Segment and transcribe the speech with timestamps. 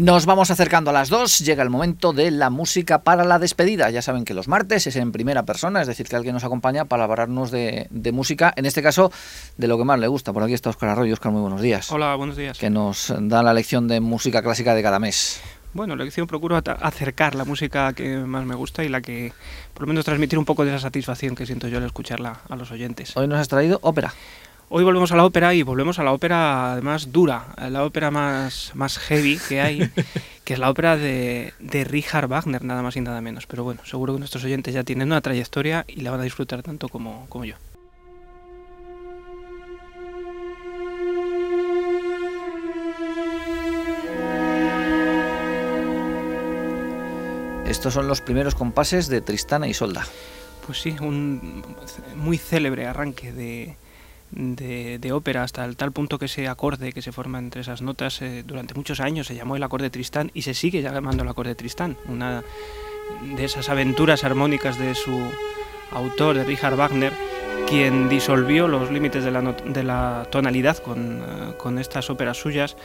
[0.00, 3.90] Nos vamos acercando a las dos, llega el momento de la música para la despedida.
[3.90, 6.86] Ya saben que los martes es en primera persona, es decir, que alguien nos acompaña
[6.86, 9.12] para hablarnos de, música, en este caso
[9.58, 10.32] de lo que más le gusta.
[10.32, 11.12] Por aquí está Oscar Arroyo.
[11.12, 11.92] Oscar, muy buenos días.
[11.92, 12.56] Hola, buenos días.
[12.56, 15.38] Que nos da la lección de música clásica de cada mes.
[15.74, 19.34] Bueno, la lección procuro acercar la música que más me gusta y la que
[19.74, 22.56] por lo menos transmitir un poco de esa satisfacción que siento yo al escucharla a
[22.56, 23.14] los oyentes.
[23.18, 24.14] Hoy nos has traído ópera.
[24.72, 28.70] Hoy volvemos a la ópera y volvemos a la ópera además dura, la ópera más,
[28.74, 29.90] más heavy que hay,
[30.44, 33.48] que es la ópera de, de Richard Wagner, nada más y nada menos.
[33.48, 36.62] Pero bueno, seguro que nuestros oyentes ya tienen una trayectoria y la van a disfrutar
[36.62, 37.56] tanto como, como yo.
[47.66, 50.06] Estos son los primeros compases de Tristana y Solda.
[50.64, 51.64] Pues sí, un
[52.14, 53.76] muy célebre arranque de,
[54.32, 58.22] de, ópera hasta el tal punto que ese acorde que se forma entre esas notas
[58.22, 61.54] eh, durante muchos años se llamó el acorde Tristán y se sigue llamando el acorde
[61.54, 62.42] Tristán, una
[63.36, 65.20] de esas aventuras armónicas de su
[65.92, 67.12] autor, de Richard Wagner,
[67.68, 72.76] quien disolvió los límites de la, de la tonalidad con, eh, con estas óperas suyas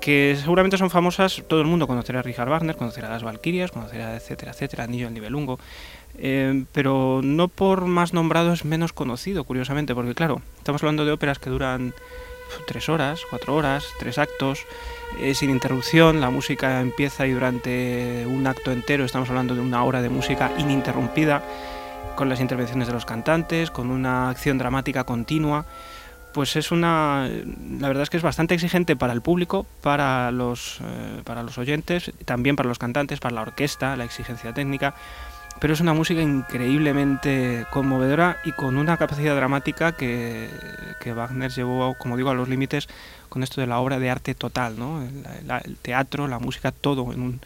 [0.00, 3.70] que seguramente son famosas, todo el mundo conocerá a Richard Wagner, conocerá a las Valquirias,
[3.70, 5.58] conocerá etcétera, etcétera, Anillo del Nibelungo,
[6.18, 11.12] eh, pero no por más nombrado es menos conocido, curiosamente, porque claro, estamos hablando de
[11.12, 11.94] óperas que duran
[12.66, 14.66] tres horas, cuatro horas, tres actos,
[15.20, 19.84] eh, sin interrupción, la música empieza y durante un acto entero estamos hablando de una
[19.84, 21.42] hora de música ininterrumpida,
[22.16, 25.64] con las intervenciones de los cantantes, con una acción dramática continua
[26.32, 27.28] pues es una
[27.80, 31.58] la verdad es que es bastante exigente para el público para los eh, para los
[31.58, 34.94] oyentes también para los cantantes para la orquesta la exigencia técnica
[35.58, 40.48] pero es una música increíblemente conmovedora y con una capacidad dramática que,
[41.00, 42.88] que Wagner llevó como digo a los límites
[43.28, 45.02] con esto de la obra de arte total ¿no?
[45.02, 47.40] el teatro la música todo en un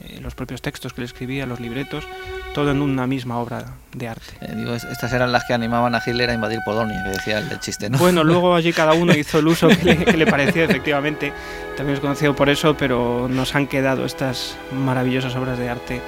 [0.00, 2.06] eh, los propios textos que le escribía, los libretos,
[2.54, 4.34] todo en una misma obra de arte.
[4.42, 7.88] Eh, estas eran las que animaban a Hitler a invadir Polonia, que decía el chiste,
[7.88, 7.96] ¿no?
[7.96, 11.32] Bueno, luego allí cada uno hizo el uso que le, parecía, efectivamente.
[11.78, 16.02] También es conocido por eso, pero nos han quedado estas maravillosas obras de arte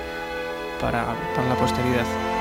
[0.80, 2.37] para, para la posteridad.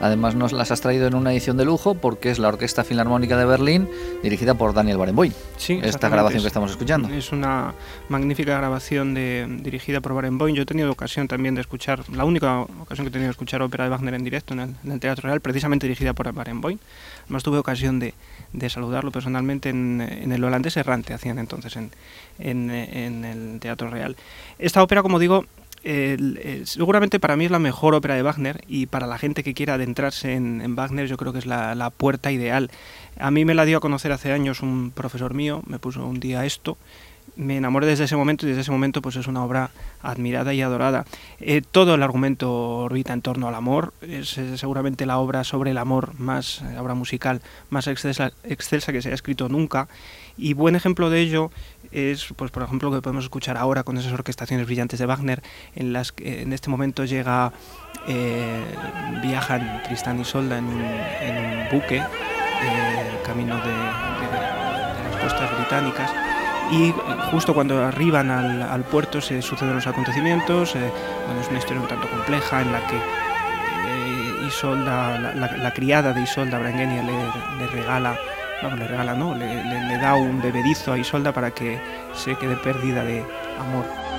[0.00, 3.36] Además nos las has traído en una edición de lujo porque es la Orquesta Filarmónica
[3.36, 3.88] de Berlín
[4.22, 5.32] dirigida por Daniel Barenboim.
[5.56, 7.08] Sí, esta grabación que estamos escuchando.
[7.08, 7.74] Es una
[8.08, 10.54] magnífica grabación de, dirigida por Barenboim.
[10.54, 13.62] Yo he tenido ocasión también de escuchar, la única ocasión que he tenido de escuchar
[13.62, 16.78] ópera de Wagner en directo en el, Teatro Real, precisamente dirigida por Barenboim.
[17.24, 18.14] Además tuve ocasión de,
[18.68, 21.90] saludarlo personalmente en, el holandés errante, hacían entonces en,
[22.38, 24.16] en el Teatro Real.
[24.58, 25.44] Esta ópera, como digo,
[25.82, 29.74] seguramente para mí es la mejor ópera de Wagner y para la gente que quiera
[29.74, 32.70] adentrarse en, Wagner yo creo que es la, puerta ideal.
[33.18, 36.20] A mí me la dio a conocer hace años un profesor mío, me puso un
[36.20, 36.76] día esto,
[37.36, 39.70] me enamoré desde ese momento y desde ese momento pues es una obra
[40.02, 41.04] admirada y adorada.
[41.40, 45.78] Eh, todo el argumento orbita en torno al amor, es seguramente la obra sobre el
[45.78, 49.88] amor más, eh, obra musical más excelsa, que se haya escrito nunca.
[50.36, 51.50] Y buen ejemplo de ello
[51.92, 55.42] es, pues por ejemplo, lo que podemos escuchar ahora con esas orquestaciones brillantes de Wagner,
[55.74, 57.52] en las que en este momento llega,
[58.08, 58.62] eh,
[59.22, 66.10] viajan Tristán y Solda en un, buque, eh, camino de, las costas británicas,
[66.70, 66.94] y eh,
[67.30, 72.08] justo cuando arriban al, puerto se suceden los acontecimientos, bueno, es una historia un tanto
[72.08, 73.00] compleja en la que
[74.46, 78.18] Isolda, la, criada de Isolda, Brangenia, le regala
[78.62, 81.80] no, le regala, no, le, le, da un bebedizo a Isolda para que
[82.14, 83.24] se quede perdida de
[83.58, 84.09] amor.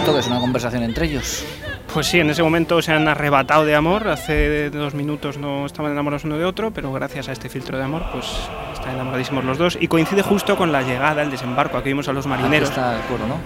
[0.00, 1.44] Esto es una conversación entre ellos.
[1.92, 4.08] Pues sí, en ese momento se han arrebatado de amor.
[4.08, 7.84] Hace dos minutos no estaban enamorados uno de otro, pero gracias a este filtro de
[7.84, 8.24] amor, pues
[8.72, 9.76] están enamoradísimos los dos.
[9.78, 11.76] Y coincide justo con la llegada, el desembarco.
[11.76, 12.72] Aquí vimos a los marineros.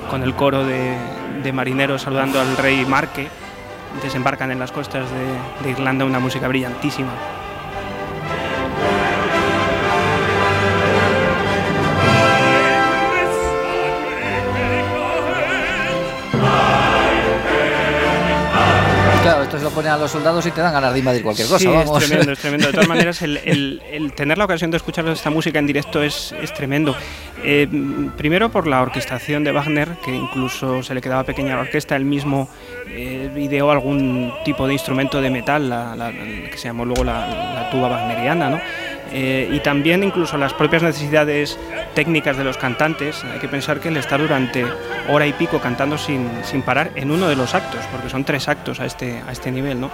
[0.08, 3.26] Con el coro de, marineros saludando al rey Marque.
[4.00, 5.08] Desembarcan en las costas
[5.64, 7.10] de Irlanda una música brillantísima.
[19.24, 21.58] Esto se lo ponen a los soldados y te dan ganas de invadir cualquier cosa.
[21.58, 22.02] Sí, vamos.
[22.02, 22.66] es tremendo, es tremendo.
[22.66, 26.02] De todas maneras, el, el- el tener la ocasión de escuchar esta música en directo
[26.02, 26.94] es, es tremendo.
[27.42, 27.68] Eh,
[28.16, 31.96] primero por la orquestación de Wagner, que incluso se le quedaba pequeña a la orquesta,
[31.96, 32.48] él mismo
[32.88, 37.26] eh, ideó algún tipo de instrumento de metal, la- la- que se llamó luego la,
[37.54, 38.60] la tuba wagneriana, ¿no?
[39.12, 41.58] Eh, y también incluso las propias necesidades
[41.94, 43.24] técnicas de los cantantes.
[43.24, 44.64] Hay que pensar que él está durante
[45.08, 48.48] hora y pico cantando sin, sin parar en uno de los actos, porque son tres
[48.48, 49.80] actos a este, a este nivel.
[49.80, 49.90] ¿no?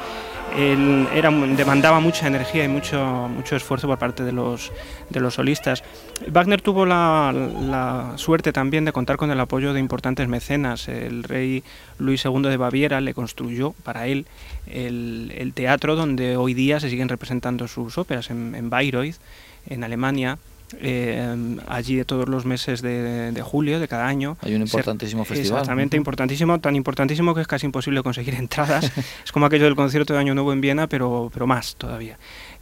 [0.56, 4.72] Él era, demandaba mucha energía y mucho, mucho esfuerzo por parte de los,
[5.08, 5.82] de los solistas.
[6.28, 10.88] Wagner tuvo la, la suerte también de contar con el apoyo de importantes mecenas.
[10.88, 11.62] El rey
[11.98, 14.26] Luis II de Baviera le construyó para él
[14.66, 19.16] el, teatro donde hoy día se siguen representando sus óperas, en, en Bayreuth,
[19.66, 20.38] en Alemania.
[20.78, 24.36] Eh, allí de todos los meses de, de julio de cada año.
[24.42, 25.60] Hay un importantísimo festival.
[25.60, 28.90] Exactamente, importantísimo, tan importantísimo que es casi imposible conseguir entradas.
[29.24, 32.18] es como aquello del concierto de Año Nuevo en Viena, pero, pero más todavía.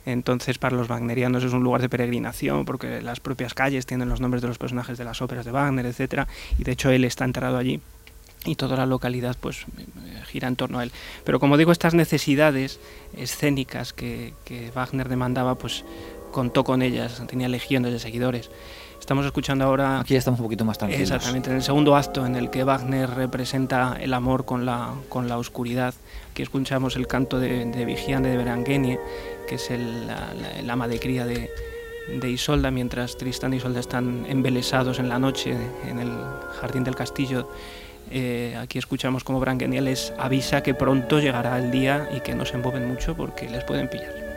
[0.06, 4.20] Entonces, para los wagnerianos es un lugar de peregrinación porque las propias calles tienen los
[4.20, 6.26] nombres de los personajes de las óperas de Wagner, etcétera,
[6.58, 7.80] y de hecho él está enterrado allí
[8.46, 10.92] y toda la localidad pues eh, gira en torno a él.
[11.24, 12.80] Pero como digo, estas necesidades
[13.16, 15.84] escénicas que, que Wagner demandaba, pues
[16.38, 18.48] contó con ellas, tenía legiones de seguidores.
[19.00, 21.02] Estamos escuchando ahora Aquí ya estamos un poquito más tranquilos.
[21.10, 25.26] Exactamente, en el segundo acto en el que Wagner representa el amor con la, con
[25.28, 25.94] la oscuridad.
[26.30, 29.00] Aquí escuchamos el canto de, de Vigiane de Berangenie,
[29.48, 31.50] que es el, la- el ama de cría de,
[32.20, 35.56] de Isolda, mientras Tristán y Isolda están embelesados en la noche
[35.88, 36.12] en el
[36.60, 37.48] jardín del castillo.
[38.10, 42.44] Eh, aquí escuchamos como Brangenier les avisa que pronto llegará el día y que no
[42.44, 44.27] se emboben mucho porque les pueden pillar.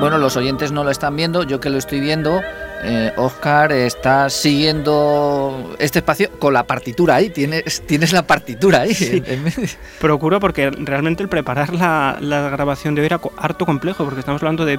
[0.00, 2.42] Bueno, los oyentes no lo están viendo, yo que lo estoy viendo,
[2.82, 8.94] eh, Oscar está siguiendo este espacio con la partitura ahí, tienes, tienes la partitura ahí.
[8.94, 9.22] Sí.
[10.00, 14.42] Procuro porque realmente el preparar la, la grabación de hoy era harto complejo, porque estamos
[14.42, 14.78] hablando de,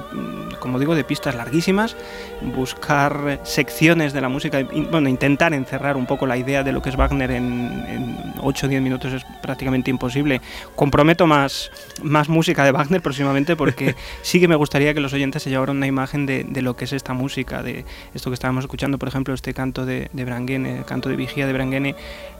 [0.60, 1.96] como digo, de pistas larguísimas,
[2.54, 6.82] buscar secciones de la música, y, bueno, intentar encerrar un poco la idea de lo
[6.82, 10.40] que es Wagner en, en 8 o 10 minutos es prácticamente imposible.
[10.76, 11.70] Comprometo más,
[12.02, 15.76] más música de Wagner próximamente porque sí que me gustaría que los oyentes se llevaran
[15.76, 17.84] una imagen de, de lo que es esta música, de
[18.14, 21.52] esto que estábamos escuchando, por ejemplo, este canto de, de el canto de Vigía de
[21.52, 21.94] Brangene,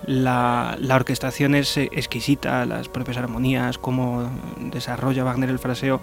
[0.06, 4.30] la, la orquestación es exquisita, las propias armonías, cómo
[4.72, 6.00] desarrolla Wagner el fraseo.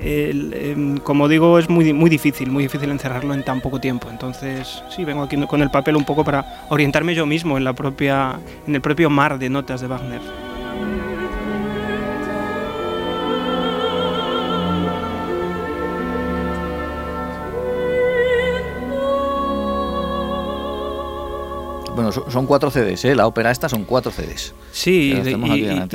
[0.00, 4.08] El, em, como digo, es muy, muy difícil, muy difícil encerrarlo en tan poco tiempo.
[4.10, 7.74] Entonces, sí, vengo aquí con el papel un poco para orientarme yo mismo en, la
[7.74, 10.49] propia, en el propio mar de notas de Wagner.
[21.94, 23.14] Bueno, so- son cuatro CDs, ¿eh?
[23.14, 24.54] la ópera esta son cuatro CDs.
[24.72, 25.12] Sí,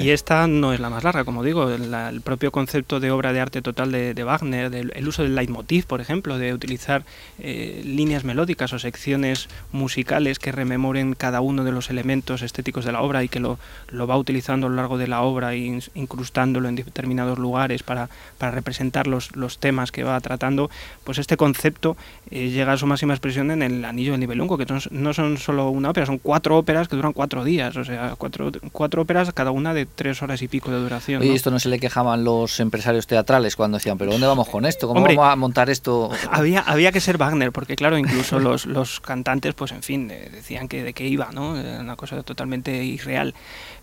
[0.04, 3.32] y, esta no es la más larga, como digo, la- el propio concepto de obra
[3.32, 7.04] de arte total de, de Wagner, del, el uso del leitmotiv, por ejemplo, de utilizar
[7.40, 12.92] eh, líneas melódicas o secciones musicales que rememoren cada uno de los elementos estéticos de
[12.92, 13.58] la obra y que lo,
[13.92, 17.82] lo va utilizando a lo largo de la obra, e in- incrustándolo en determinados lugares
[17.84, 20.70] para, para representar los, los temas que va tratando,
[21.04, 21.96] pues este concepto
[22.30, 25.70] eh, llega a su máxima expresión en el Anillo del Nibelungo, que no son solo
[25.70, 29.52] una ópera, son cuatro óperas que duran cuatro días, o sea, cuatro, cuatro óperas, cada
[29.52, 31.26] una de tres horas y pico de duración.
[31.26, 31.34] ¿no?
[31.34, 34.88] esto no se le quejaban los empresarios teatrales cuando decían, pero ¿dónde vamos con esto?
[34.88, 36.10] ¿Cómo Hombre, vamos a montar esto?
[36.32, 40.30] Había, había que ser Wagner, porque claro, incluso los, los cantantes, pues en fin, eh,
[40.32, 41.52] decían que de qué iba, ¿no?
[41.52, 43.34] Una cosa totalmente irreal.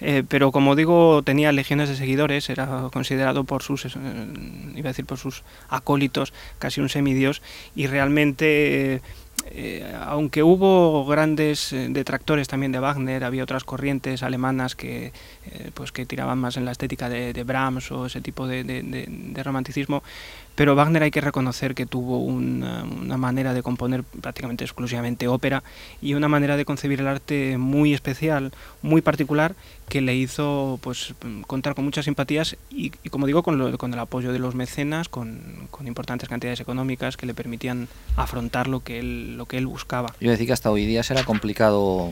[0.01, 3.91] Eh, pero como digo, tenía legiones de seguidores, era considerado por sus, eh,
[4.75, 7.43] iba a decir por sus acólitos, casi un semidios,
[7.75, 8.95] y realmente...
[8.95, 9.01] eh,
[9.51, 15.13] eh, aunque hubo grandes eh, detractores también de Wagner, había otras corrientes alemanas que,
[15.47, 19.43] eh, pues que tiraban más en la estética de, Brahms o ese tipo de- de
[19.43, 20.03] romanticismo,
[20.55, 22.85] pero Wagner hay que reconocer que tuvo una,
[23.17, 25.63] manera de componer prácticamente exclusivamente ópera
[26.01, 29.55] y una manera de concebir el arte muy especial, muy particular,
[29.89, 31.15] que le hizo pues
[31.47, 35.69] contar con muchas simpatías y, como digo, con, con, el apoyo de los mecenas, con,
[35.71, 40.15] con, importantes cantidades económicas que le permitían afrontar lo que él, lo que él buscaba.
[40.21, 42.11] Yo decía que hasta hoy día será complicado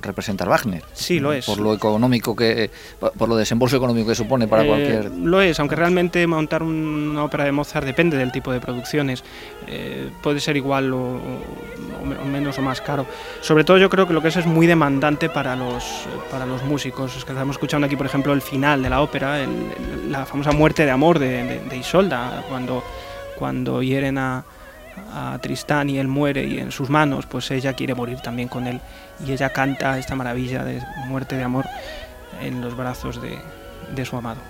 [0.00, 0.82] representar Wagner.
[0.92, 1.46] Sí, lo es.
[1.46, 5.10] Por lo económico que, por lo desembolso económico que supone para eh, cualquier...
[5.12, 9.24] Lo es, aunque realmente montar una ópera de Mozart depende del tipo de producciones.
[9.66, 11.20] Eh, puede ser igual o,
[12.30, 13.06] menos o más caro.
[13.40, 15.84] Sobre todo yo creo que lo que es es muy demandante para los,
[16.30, 17.16] para los músicos.
[17.16, 19.38] Es que estamos escuchando aquí, por ejemplo, el final de la ópera,
[20.08, 22.82] la famosa muerte de amor de, Isolda, cuando,
[23.36, 24.44] cuando hieren a,
[25.12, 28.66] a Tristán y él muere y en sus manos, pues ella quiere morir también con
[28.66, 28.80] él
[29.24, 31.64] y ella canta esta maravilla de muerte de amor
[32.40, 33.38] en los brazos de,
[33.94, 34.40] de su amado.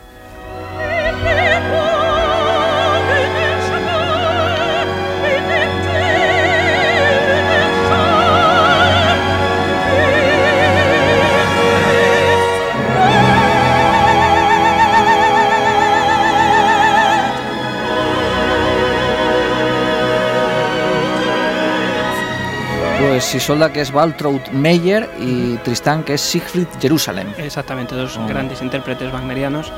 [23.34, 27.28] Isolda que es Waltraud Meyer y Tristán que es Siegfried Jerusalem.
[27.36, 28.26] Exactamente, dos oh.
[28.26, 29.72] grandes intérpretes wagnerianos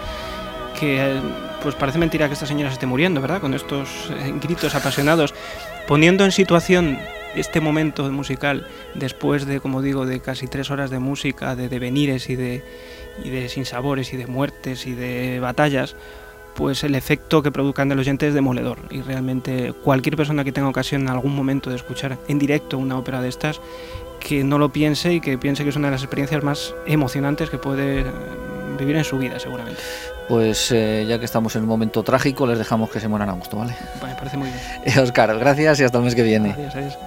[0.79, 1.21] que
[1.63, 3.41] pues parece mentira que esta señora se esté muriendo, ¿verdad?
[3.41, 5.35] Con estos eh, gritos apasionados,
[5.87, 6.99] poniendo en situación
[7.35, 12.31] este momento musical después de, como digo, de casi tres horas de música, de devenires
[12.31, 12.63] y de,
[13.23, 15.97] y de sinsabores y de muertes y de batallas,
[16.61, 20.69] pues el efecto que produzcan el oyente es demoledor y realmente cualquier persona que tenga
[20.69, 23.63] ocasión en algún momento de escuchar en directo una ópera de estas
[24.21, 27.49] que no lo piense y que piense que es una de las experiencias más emocionantes
[27.49, 28.05] que puede
[28.79, 29.81] vivir en su vida seguramente.
[30.29, 33.33] Pues eh, ya que estamos en un momento trágico les dejamos que se mueran a
[33.33, 33.75] gusto, ¿vale?
[34.03, 34.99] Me parece muy bien.
[35.03, 36.55] Oscar, gracias y hasta el mes que viene.
[36.59, 36.99] Gracias,